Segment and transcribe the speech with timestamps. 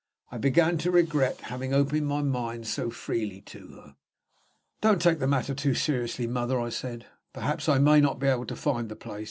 [0.31, 3.95] I began to regret having opened my mind so freely to her.
[4.81, 7.05] "Don't take the matter too seriously, mother," I said.
[7.33, 9.19] "Perhaps I may not be able to find the place.